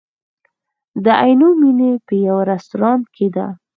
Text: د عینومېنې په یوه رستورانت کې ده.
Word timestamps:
د 1.03 1.05
عینومېنې 1.23 1.91
په 2.05 2.13
یوه 2.27 2.43
رستورانت 2.51 3.05
کې 3.15 3.27
ده. 3.35 3.47